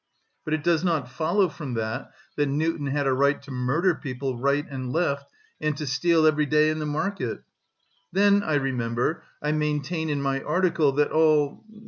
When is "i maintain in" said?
9.43-10.19